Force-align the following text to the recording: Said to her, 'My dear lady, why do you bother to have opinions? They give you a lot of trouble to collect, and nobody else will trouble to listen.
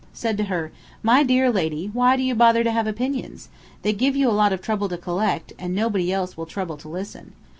Said 0.13 0.35
to 0.39 0.45
her, 0.45 0.71
'My 1.03 1.21
dear 1.21 1.51
lady, 1.51 1.91
why 1.93 2.15
do 2.17 2.23
you 2.23 2.33
bother 2.33 2.63
to 2.63 2.71
have 2.71 2.87
opinions? 2.87 3.49
They 3.83 3.93
give 3.93 4.15
you 4.15 4.31
a 4.31 4.33
lot 4.33 4.51
of 4.51 4.59
trouble 4.59 4.89
to 4.89 4.97
collect, 4.97 5.53
and 5.59 5.75
nobody 5.75 6.11
else 6.11 6.35
will 6.35 6.47
trouble 6.47 6.77
to 6.77 6.89
listen. 6.89 7.33